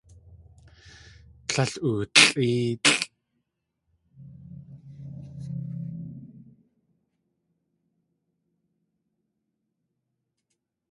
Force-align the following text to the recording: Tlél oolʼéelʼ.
Tlél 1.47 1.73
oolʼéelʼ. 1.87 2.99